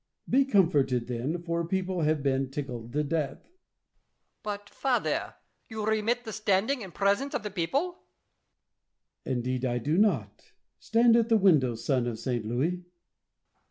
La 0.27 0.39
Chaise. 0.39 0.45
Be 0.47 0.51
comforted, 0.51 1.05
then; 1.07 1.43
for 1.43 1.63
people 1.63 2.01
have 2.01 2.23
been 2.23 2.49
tickled 2.49 2.91
to 2.91 3.03
death. 3.03 3.43
Louis, 3.43 4.39
But, 4.41 4.67
Father, 4.67 5.35
you 5.69 5.85
remit 5.85 6.23
the 6.23 6.33
standing 6.33 6.81
in 6.81 6.89
presence 6.91 7.35
of 7.35 7.43
the 7.43 7.51
people? 7.51 7.85
La 7.85 7.93
Chaise. 7.93 9.35
Indeed 9.37 9.65
I 9.65 9.77
do 9.77 9.99
not. 9.99 10.53
Stand 10.79 11.15
at 11.15 11.29
the 11.29 11.37
window, 11.37 11.75
son 11.75 12.07
of 12.07 12.17
St. 12.17 12.43
Louis. 12.43 12.71
Louis. 12.79 12.83